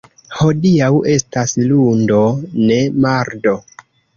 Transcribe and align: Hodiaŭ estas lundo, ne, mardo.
Hodiaŭ 0.37 0.87
estas 1.17 1.53
lundo, 1.73 2.19
ne, 2.71 2.81
mardo. 3.05 3.55